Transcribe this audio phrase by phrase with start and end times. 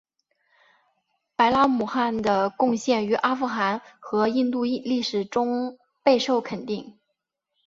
[1.35, 6.97] 白拉姆汗的贡献于阿富汗和印度历史中备受肯定。